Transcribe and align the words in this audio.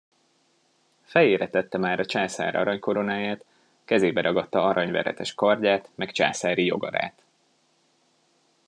Fejére 1.01 1.49
tette 1.49 1.77
már 1.77 1.99
a 1.99 2.05
császár 2.05 2.55
aranykoronáját, 2.55 3.45
kezébe 3.85 4.21
ragadta 4.21 4.63
aranyveretes 4.65 5.33
kardját 5.33 5.89
meg 5.95 6.11
császári 6.11 6.65
jogarát. 6.65 7.23